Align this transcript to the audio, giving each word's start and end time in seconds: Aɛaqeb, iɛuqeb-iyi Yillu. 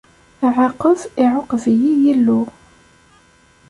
Aɛaqeb, 0.45 0.99
iɛuqeb-iyi 1.23 1.93
Yillu. 2.03 2.41